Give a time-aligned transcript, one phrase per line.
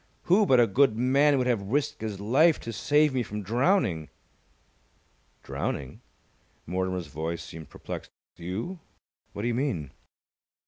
[0.23, 4.09] Who but a good man would have risked his life to save me from drowning?"
[5.43, 6.01] "Drowning?"
[6.65, 8.09] Mortimer's voice seemed perplexed.
[8.35, 8.79] "You?
[9.33, 9.91] What do you mean?"